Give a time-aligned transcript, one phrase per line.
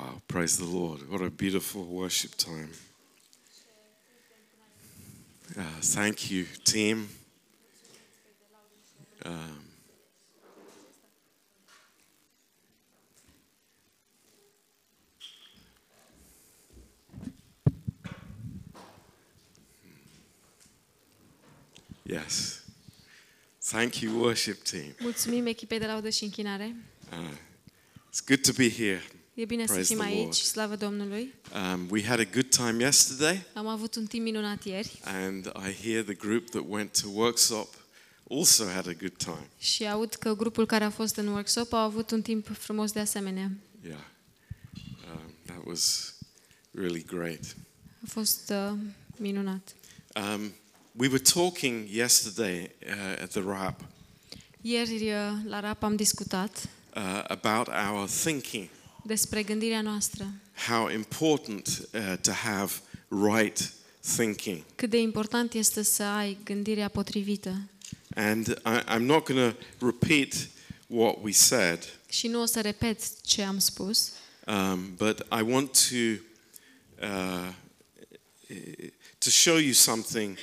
[0.00, 1.10] Wow, praise the Lord.
[1.10, 2.70] What a beautiful worship time.
[5.58, 7.06] Uh, thank you, team.
[9.26, 9.60] Um,
[22.06, 22.62] yes.
[23.60, 24.94] Thank you, worship team.
[24.98, 26.76] Mulțumim echipei de laudă și închinare.
[27.12, 27.36] Uh,
[28.10, 29.02] it's good to be here.
[29.40, 30.34] E bine să Praise fim the aici, Lord.
[30.34, 31.34] slavă Domnului.
[31.72, 35.86] Um, we had a good time yesterday, Am avut un timp minunat ieri and I
[35.86, 37.74] hear the group that went to workshop
[38.30, 39.48] also had a good time.
[39.58, 43.00] și aud că grupul care a fost în workshop a avut un timp frumos de
[43.00, 43.50] asemenea.
[43.86, 43.98] Yeah,
[45.14, 46.14] um, that was
[46.70, 47.56] really great.
[48.04, 48.78] A fost uh,
[49.16, 49.74] minunat.
[50.14, 50.52] Um,
[50.92, 53.80] we were talking yesterday uh, at the RAP
[54.60, 58.68] Ieri uh, la RAP am discutat uh, about our thinking,
[59.10, 60.32] despre gândirea noastră.
[60.66, 62.72] how important uh, to have
[63.08, 63.72] right
[64.16, 64.62] thinking.
[64.74, 67.60] Cât de important este să ai gândirea potrivită.
[68.14, 70.48] And I, I'm not going to repeat
[70.86, 74.12] what we said, Și nu o să repet ce am spus,
[74.46, 75.96] um, but I want to
[77.06, 77.52] uh,
[79.18, 80.36] to show you something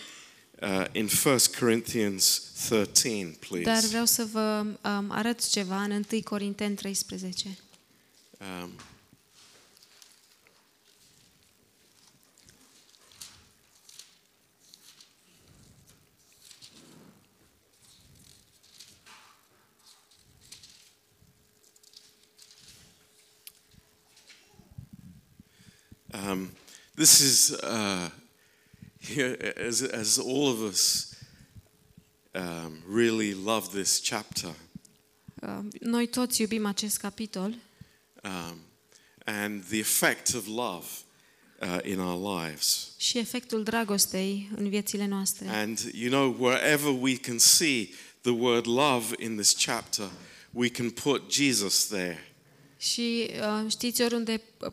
[0.61, 3.63] uh, in 1 Corinthians 13, please.
[3.63, 7.57] dar vreau să vă um, arăt ceva în 1 Corinteni 13.
[8.39, 8.75] Um,
[26.13, 26.51] um,
[26.95, 28.09] this is uh,
[28.99, 31.15] here, as, as all of us
[32.35, 34.53] um, really love this chapter.
[35.41, 37.55] Uh, Noi toți iubim acest capitol
[38.23, 38.59] um,
[39.25, 40.85] and the effect of love
[41.61, 42.91] uh, in our lives.
[42.97, 45.47] și efectul dragostei în viețile noastre.
[45.49, 47.89] And you know, wherever we can see
[48.21, 50.09] the word love in this chapter,
[50.51, 52.35] we can put Jesus there.
[52.77, 53.29] Și
[53.63, 54.71] uh, știți, oriunde uh,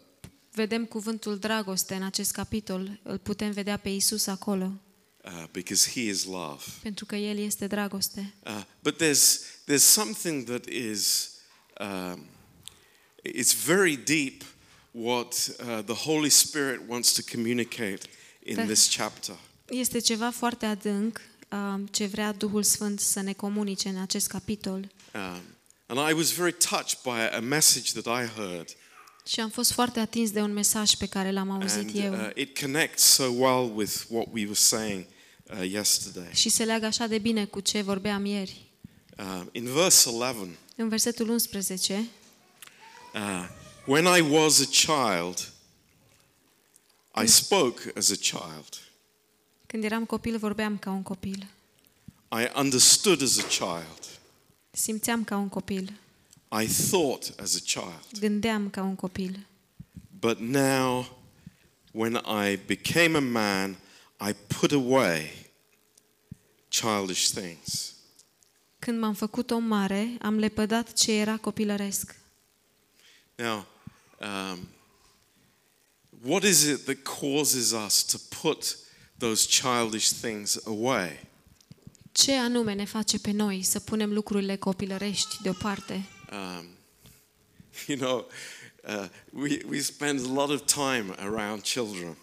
[0.53, 4.73] vedem cuvântul dragoste în acest capitol, îl putem vedea pe Isus acolo,
[5.25, 6.63] Uh, because he is love.
[6.83, 8.35] pentru că El este dragoste.
[8.47, 9.39] Uh, but there's
[9.71, 11.31] there's something that is
[11.81, 12.27] um,
[13.27, 14.43] it's very deep
[14.91, 17.99] what uh, the Holy Spirit wants to communicate
[18.43, 18.65] in Da.
[18.65, 19.35] this chapter.
[19.69, 21.21] Este ceva foarte adânc
[21.51, 24.91] uh, ce vrea Duhul Sfânt să ne comunice în acest capitol.
[25.15, 25.41] Um,
[25.87, 28.69] and I was very touched by a message that I heard.
[29.27, 32.13] Și am fost foarte atins de un mesaj pe care l-am auzit And eu.
[32.13, 35.05] uh, it connects so well with what we were saying
[35.61, 36.29] uh, yesterday.
[36.33, 38.63] Și se leagă așa de bine cu ce vorbeam ieri.
[39.19, 42.05] Um, in verse 11, În versetul 11,
[43.15, 43.47] uh,
[43.87, 45.53] when I was a child,
[47.15, 48.83] I spoke as a child.
[49.67, 51.47] când eram copil, vorbeam ca un copil.
[52.33, 53.99] I understood as a child.
[54.71, 55.93] Simțeam ca un copil.
[56.63, 58.19] I thought as a child.
[58.19, 59.47] Gândeam ca un copil.
[60.21, 61.07] But now,
[61.93, 63.77] when I became a man,
[64.21, 65.31] I put away
[66.69, 67.95] childish things.
[68.79, 72.17] Când m-am făcut om mare, am lepădat ce era copilăresc.
[73.37, 73.67] Now,
[74.21, 74.69] um,
[76.23, 78.77] what is it that causes us to put
[79.19, 81.29] those childish things away?
[82.13, 86.05] Ce anume ne face pe noi să punem lucrurile copilărești deoparte?
[86.33, 86.69] Um,
[87.87, 88.27] you know,
[88.89, 92.17] uh, we, we spend a lot of time around children,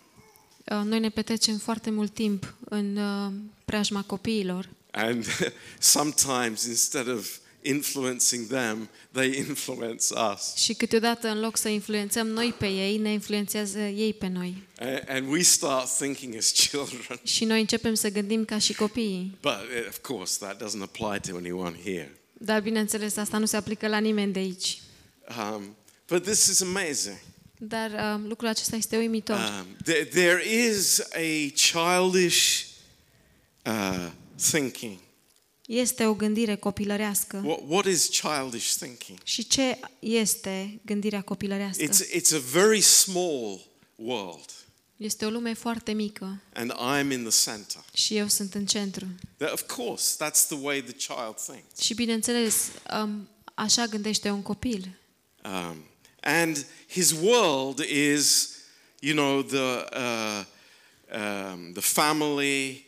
[0.72, 3.31] Uh, Noi ne petrecem foarte mult timp în uh,
[3.66, 5.25] preajma copiilor and
[5.79, 10.55] sometimes instead of influencing them, they influence us.
[10.55, 14.63] și câteodată în loc să influențăm noi pe ei, ne influențează ei pe noi.
[14.79, 17.19] A- And we start thinking as children.
[17.35, 19.38] Și noi începem să gândim ca și copiii.
[19.41, 22.16] But uh, of course, that doesn't apply to anyone here.
[22.33, 24.78] Dar bineînțeles, asta nu se aplică la nimeni de aici.
[25.53, 25.75] Um,
[26.08, 27.17] but this is amazing.
[27.58, 29.35] Dar uh, lucrul acesta este uimitor.
[29.37, 32.63] Um, there, there is a childish
[33.66, 34.08] uh,
[34.52, 34.97] thinking.
[35.73, 37.41] Este o gândire copilărească.
[37.46, 39.20] What, what is childish thinking?
[39.23, 41.84] Și ce este gândirea copilărească?
[41.84, 43.62] It's, it's a very small
[43.96, 44.46] world,
[44.97, 47.84] Este o lume foarte mică and I'm in the center.
[47.94, 49.06] și eu sunt în centru.
[49.38, 51.79] That, of course, that's the way the child thinks.
[51.79, 52.68] Și bineînțeles,
[53.02, 54.97] um, așa gândește un copil.
[55.44, 55.84] Um,
[56.22, 58.50] and his world is,
[59.00, 60.44] you know, the, uh,
[61.53, 62.85] um, the family,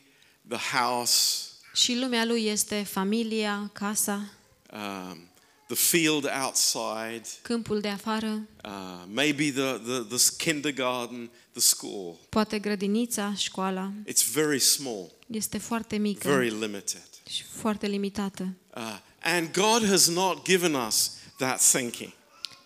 [0.48, 4.30] the house, Și lumea lui este familia, casa,
[4.74, 5.28] um,
[5.68, 12.16] the field outside, câmpul de afară, uh, maybe the, the, the kindergarten, the school.
[12.30, 13.92] poate grădinița, școala.
[14.08, 17.08] It's very small, Este foarte mică very limited.
[17.30, 18.48] și foarte limitată.
[18.76, 22.12] Uh, and God has not given us that thinking.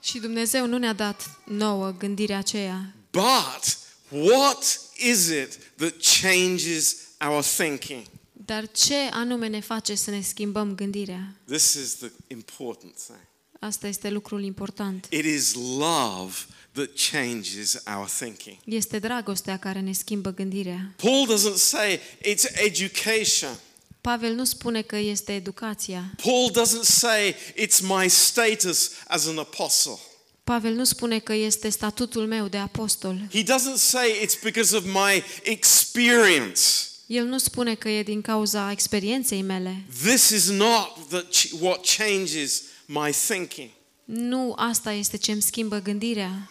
[0.03, 2.93] Și Dumnezeu nu ne-a dat nouă gândirea aceea.
[3.11, 3.77] But
[4.09, 6.95] what is it that changes
[7.27, 8.05] our thinking?
[8.47, 11.35] Dar ce anume ne face să ne schimbăm gândirea?
[11.45, 13.19] This is the important thing.
[13.59, 15.07] Asta este lucrul important.
[15.09, 16.33] It is love
[16.71, 18.57] that changes our thinking.
[18.65, 20.93] Este dragostea care ne schimbă gândirea.
[20.95, 23.59] Paul doesn't say it's education.
[24.01, 26.13] Pavel nu spune că este educația.
[26.23, 29.97] Paul doesn't say it's my status as an apostle.
[30.43, 33.27] Pavel nu spune că este statutul meu de apostol.
[33.31, 36.86] He doesn't say it's because of my experience.
[37.07, 39.83] El nu spune că e din cauza experienței mele.
[40.03, 43.69] This is not the, what changes my thinking.
[44.05, 46.49] Nu asta este ce îmi schimbă gândirea,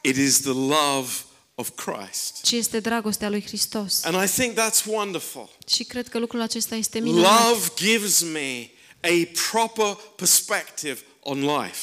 [0.00, 1.08] It is the love
[1.54, 2.40] of Christ.
[2.42, 4.04] ci este dragostea lui Hristos.
[4.04, 5.48] And I think that's wonderful.
[5.66, 7.48] Și cred că lucrul acesta este minunat.
[7.48, 8.70] Love gives me
[9.00, 11.78] a proper perspective on life.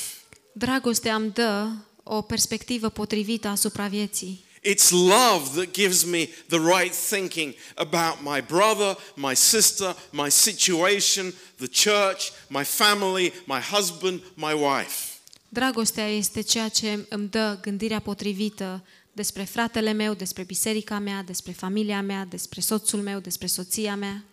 [0.54, 1.68] Dragostea îmi dă
[2.04, 4.44] o perspectivă potrivită asupra vieții.
[4.62, 11.34] It's love that gives me the right thinking about my brother, my sister, my situation,
[11.58, 15.08] the church, my family, my husband, my wife.
[15.50, 18.84] Dragostea este ceea ce îmi dă gândirea potrivită
[19.14, 24.24] despre fratele meu, despre biserica mea, despre familia mea, despre soțul meu, despre soția mea.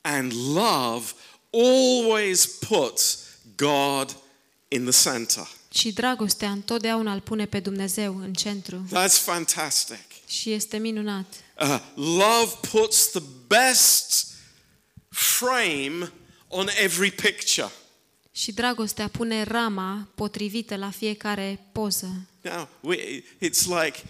[0.00, 1.12] And love
[1.50, 3.18] always puts
[3.56, 4.16] God
[4.68, 5.48] in the center.
[5.76, 8.86] Și dragostea întotdeauna îl pune pe Dumnezeu în centru.
[8.88, 10.26] That's fantastic.
[10.26, 11.34] Și este minunat.
[11.60, 14.26] Uh, love puts the best
[15.08, 16.12] frame
[16.48, 17.70] on every picture.
[18.32, 22.26] Și dragostea pune rama potrivită la fiecare poză.
[22.40, 24.02] Now, we, it's like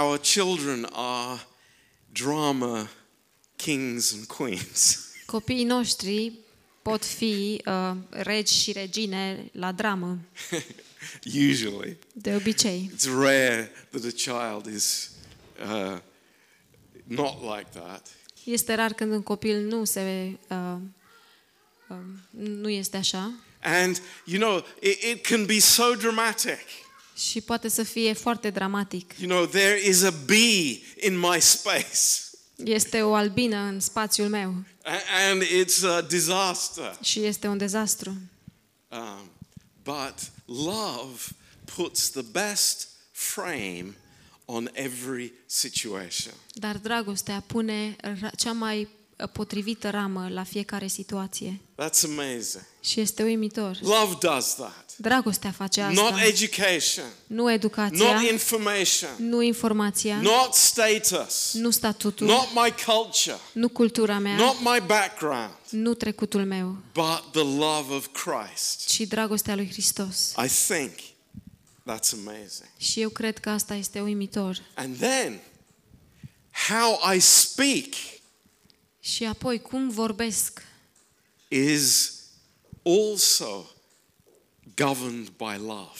[0.00, 1.46] our children are
[2.12, 2.90] drama
[3.56, 4.98] kings and queens.
[5.26, 6.32] Copiii noștri
[6.88, 10.18] pot fi uh, regi și regine la dramă,
[11.50, 12.90] Usually, de obicei.
[12.94, 15.10] it's rare that a child is
[15.60, 15.98] uh,
[17.04, 18.06] not like that.
[18.44, 20.76] Este rar când un copil nu se uh,
[21.88, 21.96] uh,
[22.30, 26.58] nu este așa And you know, it, it can be so dramatic.
[27.16, 29.12] și poate să fie foarte dramatic.
[29.18, 32.25] You know, there is a bee in my space,
[32.64, 34.54] Este o albină în spațiul meu
[34.84, 36.98] a- and it's a disaster.
[37.02, 38.16] și este un dezastru.
[38.88, 39.30] Um,
[39.82, 40.14] but
[40.46, 41.20] love
[41.76, 43.94] puts the best frame
[44.44, 46.34] on every situation.
[46.52, 48.88] Dar dragostea pune ra- cea mai uh,
[49.32, 51.60] potrivită ramă la fiecare situație.
[51.82, 52.64] That's amazing.
[52.80, 53.78] Și este uimitor.
[53.82, 54.94] Love does that.
[54.96, 56.24] Dragostea face Not asta.
[56.24, 63.68] education, Nu educația, not information, nu informația, not status, nu statutul, not my culture, nu
[63.68, 68.86] cultura mea, not my background, nu trecutul meu, but the love of Christ.
[68.88, 70.32] ci dragostea lui Hristos.
[70.44, 70.90] I think
[71.90, 72.70] that's amazing.
[72.76, 74.58] Și eu cred că asta este uimitor.
[74.74, 75.40] And then,
[76.68, 77.84] how I speak
[79.14, 80.62] Și apoi, cum vorbesc
[81.48, 82.12] is
[82.82, 83.70] also
[84.76, 85.98] governed by love.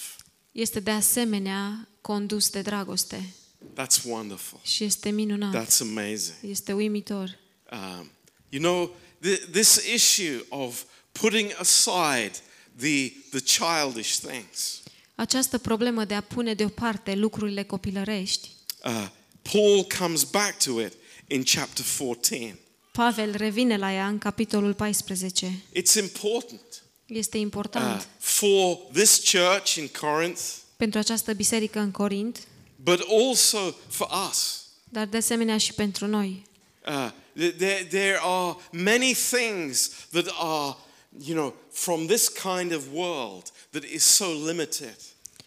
[0.53, 3.35] este de asemenea condus de dragoste.
[3.75, 4.61] That's wonderful.
[4.63, 5.67] Și este minunat.
[5.67, 6.37] That's amazing.
[6.41, 7.39] Este uimitor.
[7.73, 8.11] Um,
[8.49, 12.33] you know, th- this issue of putting aside
[12.77, 14.81] the, the childish things.
[15.15, 18.49] Această problemă de a pune deoparte lucrurile copilărești,
[18.85, 19.09] Uh,
[19.43, 20.93] Paul comes back to it
[21.27, 22.59] in chapter 14.
[22.97, 25.63] Pavel revine la ea în capitolul 14.
[25.75, 26.61] It's important
[27.07, 30.41] Este uh, important for this church in Corinth,
[30.77, 32.39] pentru această biserică în Corint,
[32.77, 34.65] but also for us.
[34.85, 36.47] dar de asemenea și pentru noi.
[36.87, 40.77] Uh, th- there, there are many things that are,
[41.25, 44.97] you know, from this kind of world that is so limited.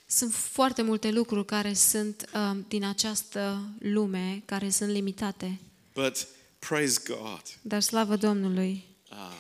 [0.08, 5.60] Sunt foarte multe lucruri care sunt uh, din această lume, care sunt limitate.
[5.94, 6.28] But
[6.60, 7.42] praise God.
[7.62, 9.34] Dar slavă Domnului, Um,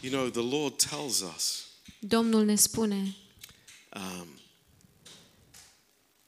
[0.00, 1.64] you know, the Lord tells us
[1.98, 3.16] Domnul ne spune
[3.96, 4.28] um,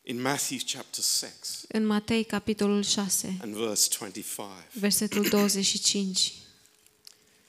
[0.02, 1.30] in Matthew chapter 6
[1.68, 6.32] în Matei, capitolul 6, and verse 25 versetul 25,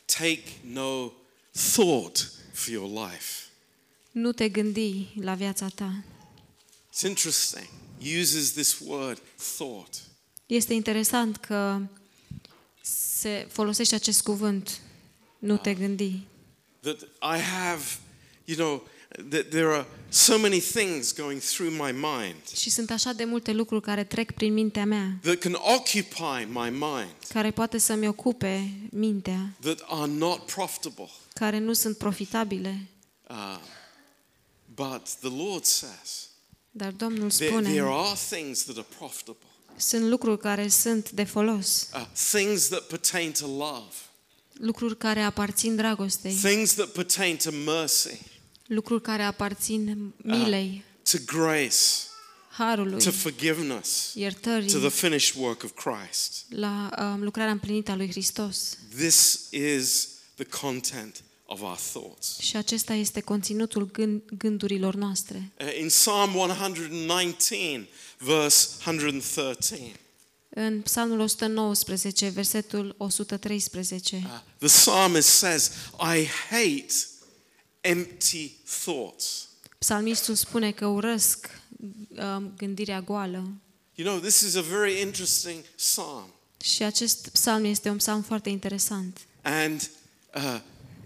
[0.05, 1.11] take no
[1.73, 3.43] thought for your life.
[4.11, 6.03] nu te gândi la viața ta.
[6.93, 7.67] It's interesting.
[8.19, 9.21] Uses this word
[9.57, 10.01] thought.
[10.45, 11.81] Este interesant că
[13.19, 14.81] se folosește acest cuvânt,
[15.39, 16.19] nu te gândi.
[16.81, 17.83] that I have,
[18.45, 18.81] you know,
[19.29, 23.51] that there are so many things going through my mind Și sunt așa de multe
[23.51, 28.71] lucruri care trec prin mintea mea, that can occupy my mind care poate să-mi ocupe
[28.91, 31.09] mintea, that are not profitable.
[31.33, 32.87] care nu sunt profitabile.
[33.29, 33.57] Uh,
[34.75, 36.27] but the Lord says
[36.71, 41.23] Dar Domnul there, spune, there are things that are profitable, sunt lucruri care sunt de
[41.23, 43.93] folos, uh, things that pertain to love,
[44.53, 48.21] lucruri care aparțin dragostei, things that pertain to mercy,
[48.67, 51.75] lucruri care aparțin milei, to grace,
[52.49, 56.45] harului, to forgiveness, iertării, to the finished work of Christ.
[56.49, 58.77] la um, lucrarea împlinită a lui Hristos.
[58.95, 62.39] This is the content of our thoughts.
[62.39, 65.51] Și acesta este conținutul gând, gândurilor noastre.
[65.59, 67.87] Uh, In Psalm 119,
[68.17, 69.91] verse 113,
[70.49, 76.93] În Psalmul 119, versetul 113, uh, the psalmist says, I hate
[77.81, 78.51] empty
[78.83, 79.47] thoughts.
[79.79, 81.49] psalmistul spune că urăsc
[82.17, 83.47] um, gândirea goală.
[83.95, 86.33] You know, this is a very interesting psalm.
[86.63, 89.17] Și acest psalm este un psalm foarte interesant.
[89.41, 89.89] And
[90.35, 90.59] uh,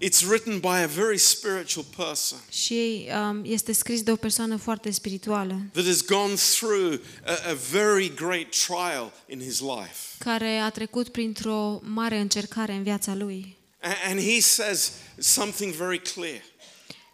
[0.03, 4.91] it's written by a very spiritual person Și um, este scris de o persoană foarte
[4.91, 9.95] spirituală, that has gone through a, a very great trial in his life.
[10.17, 13.57] care a trecut printr-o mare încercare în viața lui.
[13.81, 16.41] A- And he says something very clear.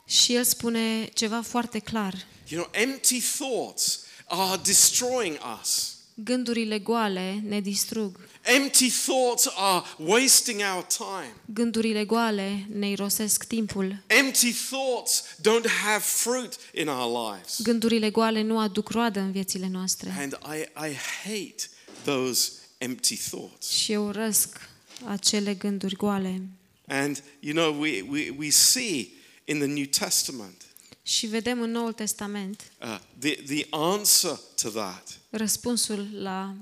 [0.08, 2.14] Și el spune ceva foarte clar.
[2.48, 5.96] You know, empty thoughts are destroying us.
[6.24, 8.20] Gândurile goale ne distrug.
[8.42, 11.36] Empty thoughts are wasting our time.
[11.46, 14.04] Gândurile goale ne irosesc timpul.
[14.08, 17.62] Empty thoughts don't have fruit in our lives.
[17.62, 20.16] Gândurile goale nu aduc roadă în viețile noastre.
[20.18, 20.94] And I, I
[21.24, 21.70] hate
[22.04, 23.70] those empty thoughts.
[23.70, 24.70] Și eu urăsc
[25.06, 26.42] acele gânduri goale.
[26.88, 29.10] And you know, we, we, we see
[29.46, 30.62] in the New Testament
[31.08, 35.20] Și vedem în Noul Testament uh, the, the answer to that.
[35.30, 36.56] răspunsul la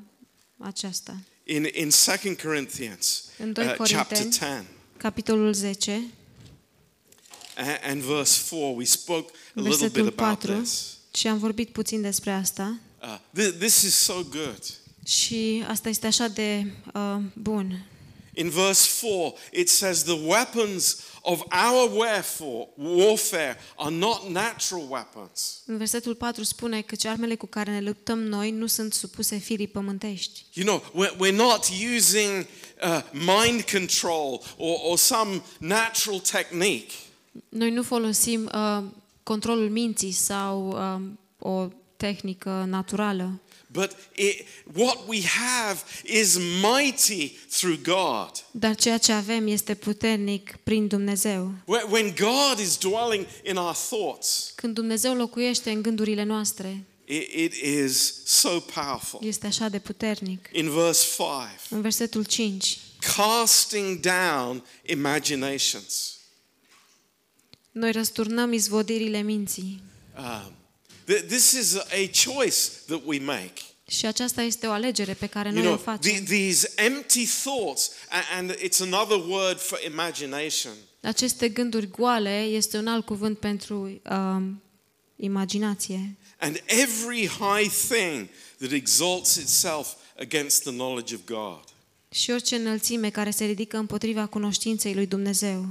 [0.58, 1.18] aceasta.
[1.44, 1.90] In, in
[2.24, 4.66] 2 Corinthians În 2 uh, chapter Corinteni, 10
[4.98, 6.04] capitolul 10,
[7.58, 10.98] a- and verse 4, we spoke a little versetul bit about 4, this.
[11.14, 12.80] și am vorbit puțin despre asta.
[13.02, 14.60] Uh, thi- this is so good.
[15.06, 17.86] Și asta este așa de uh, bun.
[18.36, 25.62] In verse 4, it says, The weapons of our wherefore, warfare are not natural weapons.
[25.66, 29.68] În versetul 4 spune că armele cu care ne luptăm noi nu sunt supuse firii
[29.68, 30.46] pământești.
[30.54, 32.48] You know, we're, we're not using
[32.84, 36.92] uh, mind control or, or some natural technique.
[37.50, 38.84] Noi nu folosim uh,
[39.24, 41.02] controlul minții sau uh,
[41.40, 43.40] o tehnică naturală,
[43.76, 48.30] But it, what we have is mighty through God.
[48.52, 51.52] dar ceea ce avem este puternic prin Dumnezeu.
[51.66, 57.34] When when God is dwelling in our thoughts, Când Dumnezeu locuiește în gândurile noastre, it,
[57.34, 59.20] it is so powerful.
[59.24, 60.50] este așa de puternic.
[60.52, 61.28] In verse 5,
[61.70, 62.78] În versetul 5,
[63.16, 66.10] casting down imaginations.
[67.72, 69.82] noi răsturnăm izvodirile minții.
[70.18, 70.52] Um, th-
[71.06, 72.58] this is a choice
[72.88, 73.54] that we make.
[73.88, 76.24] Și aceasta este o alegere pe care You noi o know, the, facem.
[76.26, 80.72] these empty thoughts, a- and it's another word for imagination.
[81.02, 84.62] Aceste gânduri goale este un alt cuvânt pentru um,
[85.16, 86.16] imaginație.
[86.40, 88.28] And every high thing
[88.60, 89.88] that exalts itself
[90.20, 91.64] against the knowledge of God.
[92.12, 95.66] Și orice înălțime care se ridică împotriva cunoștinței lui Dumnezeu.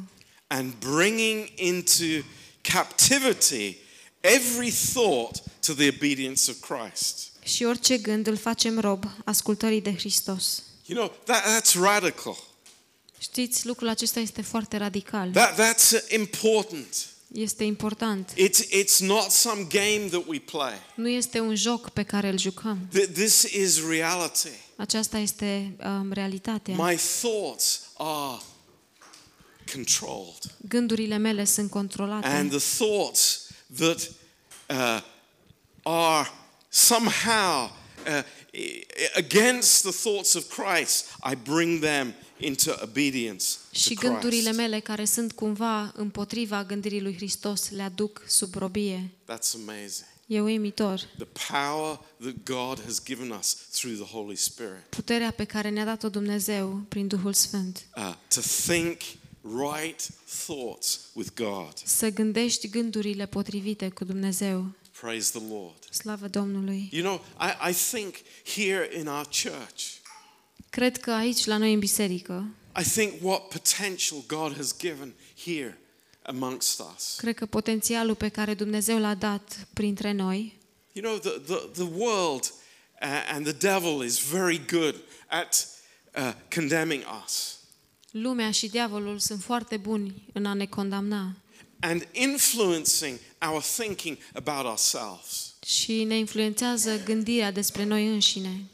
[0.46, 2.24] And bringing into
[2.60, 3.76] captivity
[4.24, 7.32] every thought to the obedience of Christ.
[7.42, 10.62] Și orice gând îl facem rob ascultării de Hristos.
[10.86, 12.36] You know, that, that's radical.
[13.18, 15.30] Știți, lucrul acesta este foarte radical.
[15.30, 17.06] That, that's uh, important.
[17.32, 18.32] Este important.
[18.32, 20.72] It's, it's not some game that we play.
[20.94, 22.88] Nu este un joc pe care îl jucăm.
[22.88, 24.48] Th- This is reality.
[24.76, 26.74] Aceasta este um, realitatea.
[26.76, 28.40] My thoughts are
[29.72, 30.54] controlled.
[30.68, 32.26] Gândurile mele sunt controlate.
[32.26, 33.43] And the thoughts
[33.76, 34.10] that
[34.70, 35.00] uh,
[35.82, 36.28] are
[36.68, 37.70] somehow
[38.06, 44.40] uh, i- against the thoughts of Christ, I bring them into obedience Și to gândurile
[44.42, 44.56] Christ.
[44.58, 49.10] mele care sunt cumva împotriva gândirii lui Hristos le aduc sub robie.
[49.32, 50.06] That's amazing.
[50.26, 51.00] E uimitor.
[51.18, 51.26] The
[51.60, 56.08] power that God has given us through the Holy Spirit Puterea pe care ne-a dat-o
[56.08, 57.86] Dumnezeu prin Duhul Sfânt.
[57.96, 59.00] uh, to think
[59.44, 60.08] right
[60.46, 61.72] thoughts with God.
[61.84, 64.70] Să gândești gândurile potrivite cu Dumnezeu.
[65.00, 65.78] Praise the Lord.
[65.90, 66.88] Slavă Domnului!
[66.92, 70.02] You know, I, I think here in our church,
[70.70, 72.46] Cred că aici, la noi în biserică,
[72.80, 75.78] I think what potential God has given here
[76.22, 77.14] amongst us.
[77.16, 81.90] Cred că potențialul pe care Dumnezeu l-a dat printre noi, You know, the, the, the
[81.96, 82.52] world
[83.02, 84.94] uh, and the devil is very good
[85.28, 85.68] at
[86.16, 87.58] uh, condemning us
[88.22, 91.36] lumea și diavolul sunt foarte buni în a ne condamna
[91.80, 93.18] and influencing
[93.50, 95.54] our thinking about ourselves.
[95.66, 98.64] și ne influențează gândirea despre noi înșine.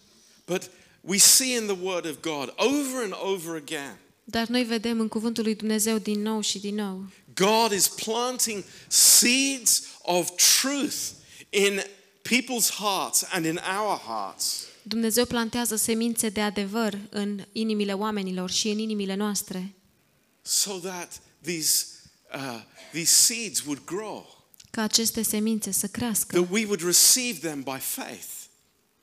[0.47, 0.71] But
[1.01, 5.09] we see in the Word of God over and over again, Dar noi vedem în
[5.09, 7.05] cuvântul lui Dumnezeu din nou și din nou
[7.35, 10.31] God is planting seeds of
[10.61, 10.97] truth
[11.51, 11.83] in
[12.23, 14.65] people's hearts and in our hearts.
[14.91, 19.75] Dumnezeu plantează semințe de adevăr în inimile oamenilor și în inimile noastre,
[20.43, 21.87] so that these,
[22.35, 27.63] uh, these seeds would grow, ca aceste semințe să crească, that we would receive them
[27.63, 28.29] by faith,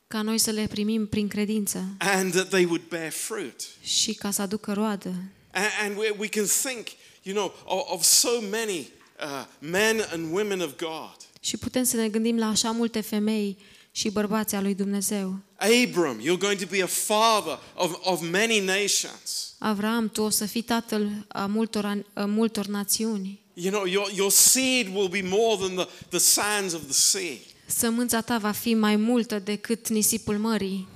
[0.07, 3.67] ca noi să le primim prin credință and that they would bear fruit.
[3.81, 5.09] și ca să aducă roadă.
[5.51, 6.87] And, and we, we can think,
[7.23, 11.15] you know, of, of so many uh, men and women of God.
[11.39, 13.57] Și putem să ne gândim la așa multe femei
[13.97, 15.39] și bărbați al lui Dumnezeu.
[15.55, 19.53] Abram, you're going to be a father of, of many nations.
[19.57, 23.39] Avram, tu o să fii tatăl a multor, a multor națiuni.
[23.53, 27.37] You know, your, your seed will be more than the, the sands of the sea.
[27.65, 30.87] Sămânța ta va fi mai multă decât nisipul mării.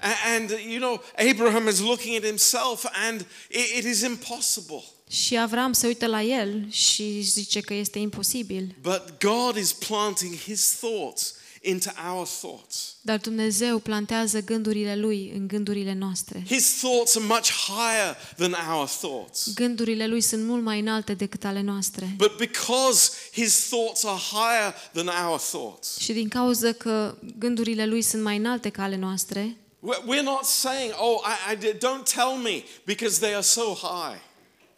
[0.00, 4.82] A- And, you know, Abraham is looking at himself and it, it is impossible.
[5.10, 8.74] Și Avram se uită la el și zice că este imposibil.
[8.82, 11.34] But God is planting his thoughts
[11.66, 12.96] into our thoughts.
[13.00, 16.42] Dar Dumnezeu plantează gândurile lui în gândurile noastre.
[16.46, 19.52] His thoughts are much higher than our thoughts.
[19.54, 22.14] Gândurile lui sunt mult mai înalte decât ale noastre.
[22.16, 28.02] But because his thoughts are higher than our thoughts, Și din cauza că gândurile lui
[28.02, 31.20] sunt mai înalte ca ale noastre, we're we're not saying, oh,
[31.50, 34.20] I, I did- don't tell me because they are so high.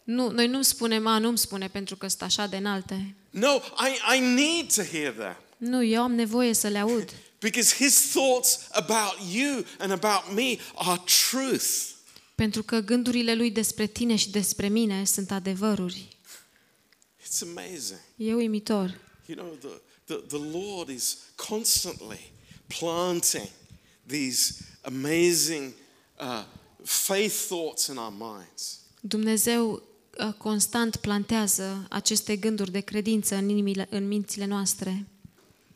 [0.03, 3.15] nu, noi nu spunem, a, nu-mi spune pentru că sunt așa de înalte.
[3.29, 7.13] No, I, I need to hear them Nu, eu am nevoie să le aud.
[7.39, 11.65] because his thoughts about you and about me are truth.
[12.35, 16.07] Pentru că gândurile lui despre tine și despre mine sunt adevăruri.
[17.23, 17.99] It's amazing.
[18.15, 18.99] E uimitor.
[19.25, 22.31] You know, the, the, the Lord is constantly
[22.79, 23.49] planting
[24.07, 25.73] these amazing
[26.19, 26.43] uh,
[26.83, 28.79] faith thoughts in our minds.
[29.01, 29.83] Dumnezeu
[30.17, 35.07] uh, constant plantează aceste gânduri de credință în, inimile, în mințile noastre.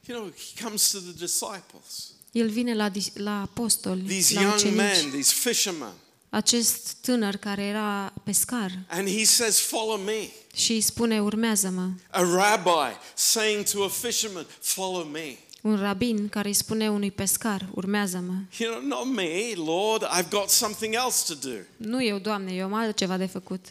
[0.08, 4.42] You know, He comes to the disciples, El vine la, dis- la apostoli, these la
[4.42, 5.94] young ucenici, men, these fishermen,
[6.30, 10.30] acest tânăr care era pescar and He says, Follow me.
[10.56, 11.90] și îi spune, urmează-mă.
[12.10, 15.38] A rabbi saying to a fisherman, Follow me.
[15.62, 18.34] Un rabin care îi spune unui pescar, urmează-mă.
[18.60, 21.56] You know, not me, Lord, I've got something else to do.
[21.78, 23.66] Nu eu, Doamne, eu am altceva de făcut.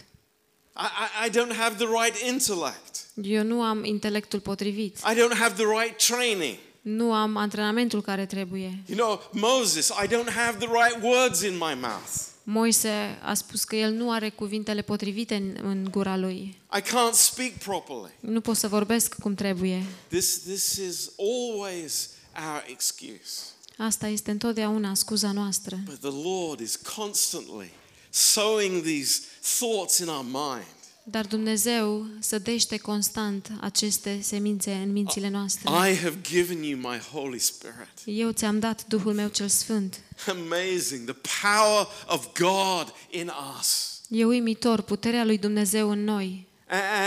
[0.75, 0.81] I,
[1.25, 3.07] I, I don't have the right intellect.
[3.23, 4.97] Eu nu am intelectul potrivit.
[4.97, 6.59] I don't have the right training.
[6.83, 8.83] Nu am antrenamentul care trebuie.
[8.87, 12.31] You know, Moses, I don't have the right words in my mouth.
[12.43, 16.61] Moise a spus că el nu are cuvintele potrivite în, în gura lui.
[16.77, 18.13] I can't speak properly.
[18.21, 19.83] Nu pot să vorbesc cum trebuie.
[20.09, 23.31] This, this is always our excuse.
[23.77, 25.79] Asta este întotdeauna scuza noastră.
[25.85, 27.71] But the Lord is constantly
[28.13, 29.21] sowing these
[29.59, 30.67] thoughts in our mind.
[31.05, 35.71] Dar Dumnezeu sădește constant aceste semințe în mințile noastre.
[35.71, 37.89] I have given you my Holy Spirit.
[38.05, 40.01] Eu ți-am dat Duhul meu cel Sfânt.
[40.27, 41.11] Amazing.
[41.11, 44.01] The power of God in us.
[44.09, 46.47] E uimitor puterea lui Dumnezeu în noi.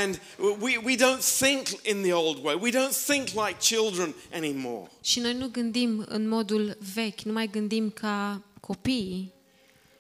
[0.02, 0.22] And
[0.62, 2.58] we, we don't think in the old way.
[2.62, 4.91] We don't think like children anymore.
[5.02, 9.34] Și noi nu gândim în modul vechi, nu mai gândim ca copii.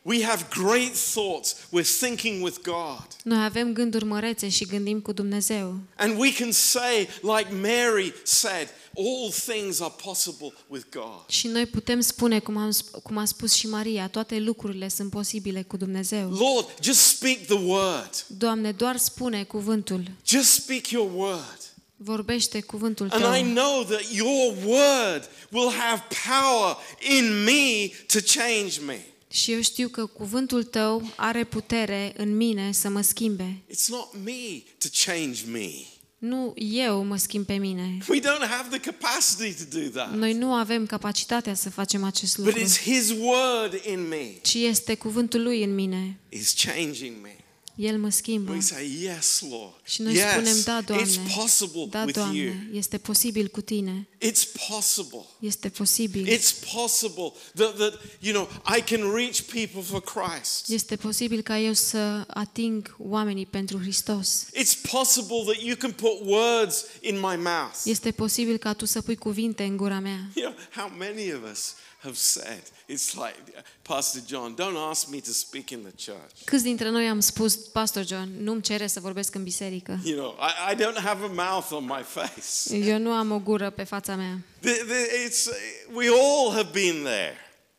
[0.07, 1.55] We have great thoughts.
[1.71, 3.05] We're thinking with God.
[3.23, 5.79] Noi avem gânduri mărețe și gândim cu Dumnezeu.
[5.97, 11.23] And we can say, like Mary said, all things are possible with God.
[11.27, 15.09] Și noi putem spune, cum, am, sp- cum a spus și Maria, toate lucrurile sunt
[15.09, 16.29] posibile cu Dumnezeu.
[16.29, 18.25] Lord, just speak the word.
[18.27, 20.03] Doamne, doar spune cuvântul.
[20.27, 21.59] Just speak your word.
[21.97, 23.53] Vorbește cuvântul And I tău.
[23.53, 26.03] know that your word will have
[26.39, 26.77] power
[27.17, 29.05] in me to change me.
[29.35, 33.63] Și eu știu că cuvântul tău are putere în mine să mă schimbe.
[33.69, 35.69] It's not me to change me.
[36.17, 37.97] Nu eu mă schimb pe mine.
[38.09, 40.15] We don't have the capacity to do that.
[40.15, 44.53] Noi nu avem capacitatea să facem acest But lucru, it's His word in me ci
[44.53, 46.19] este cuvântul lui în mine.
[46.29, 47.35] is changing me.
[47.75, 48.51] El mă schimbă.
[48.51, 49.73] We say, Yes, Lord.
[49.83, 51.33] Și noi spunem, Yes, da, it's Doamne.
[51.35, 52.25] possible Da, with you.
[52.25, 54.07] Doamne, este posibil cu tine.
[54.25, 55.25] It's possible.
[55.39, 56.27] Este posibil.
[56.27, 60.69] It's possible that, that you know I can reach people for Christ.
[60.69, 64.45] Este posibil ca eu să ating oamenii pentru Hristos.
[64.45, 67.75] It's possible that you can put words in my mouth.
[67.85, 70.29] Este posibil ca tu să pui cuvinte în gura mea.
[70.35, 71.73] You know, how many of us
[72.05, 73.35] have said, it's like,
[73.81, 76.43] Pastor John, don't ask me to speak in the church.
[76.45, 79.99] Câți dintre noi am spus, Pastor John, nu-mi cere să vorbesc în biserică.
[80.03, 82.75] You know, I, I don't have a mouth on my face.
[82.89, 84.39] Eu nu am o gură pe fața mea.
[84.59, 85.47] The- the- It's,
[85.93, 87.35] we all have been there.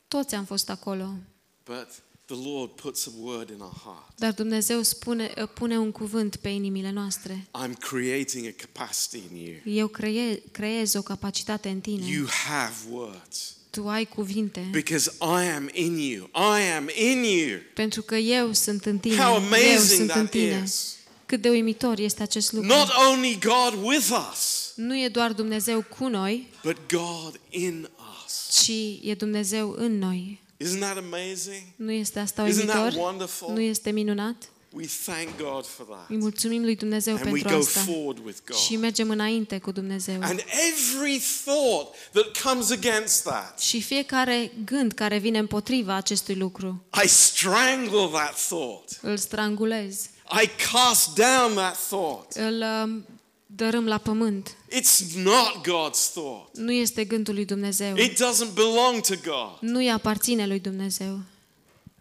[0.09, 1.15] Toți am fost acolo.
[1.65, 1.89] But
[2.27, 4.12] the Lord puts a word in our heart.
[4.17, 7.47] Dar Dumnezeu spune, pune un cuvânt pe inimile noastre.
[7.65, 9.77] I'm creating a capacity in you.
[9.77, 12.07] Eu creiez, creez o capacitate în tine.
[12.07, 13.57] You have words.
[13.81, 14.69] Tu ai cuvinte.
[14.71, 16.31] Because I am in you.
[16.35, 17.59] I am in you.
[17.75, 19.17] Pentru că eu sunt în tine.
[19.17, 20.62] How Eu amazing sunt în that tine.
[20.65, 20.95] is.
[21.27, 22.69] Cât de uimitor este acest lucru.
[22.69, 27.89] Not only God with us, Nu e doar Dumnezeu cu noi, but God in
[28.25, 28.62] us.
[28.62, 28.71] ci
[29.03, 30.41] e Dumnezeu în noi.
[30.65, 31.62] Isn't that amazing?
[31.77, 32.93] Nu este asta Isn't that uimitor?
[33.05, 33.53] wonderful?
[33.53, 34.49] Nu este minunat?
[34.72, 36.07] We thank God for that.
[36.09, 37.81] Îi mulțumim lui Dumnezeu And we pentru go asta.
[37.81, 38.57] forward with God.
[38.57, 40.20] Și mergem înainte cu Dumnezeu.
[40.22, 46.85] And every thought that comes against that, Și fiecare gând care vine împotriva acestui lucru,
[47.05, 48.98] I strangle that thought.
[49.02, 50.09] îl strangulez,
[50.42, 52.33] I cast down that thought.
[52.35, 53.07] îl um,
[53.46, 54.57] dărâm la pământ.
[54.72, 56.57] It's not God's thought.
[56.57, 57.96] Nu este gândul lui Dumnezeu.
[57.96, 59.59] It doesn't belong to God.
[59.70, 61.20] Nu îi aparține lui Dumnezeu,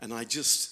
[0.01, 0.69] And I just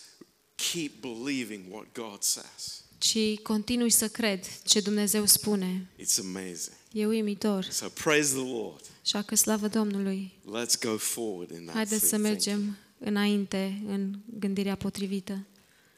[0.71, 2.82] keep believing what God says.
[2.97, 5.88] ci continui să cred ce Dumnezeu spune.
[5.99, 6.76] It's amazing.
[6.91, 7.63] E uimitor.
[7.63, 8.82] So praise the Lord.
[9.04, 10.32] Așa că slavă Domnului.
[10.45, 12.23] Let's go forward in that Haideți să thinking.
[12.34, 15.45] mergem înainte în gândirea potrivită.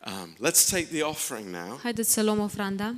[0.06, 1.80] Um, let's take the offering now.
[1.84, 2.96] Haideți să luăm ofranda.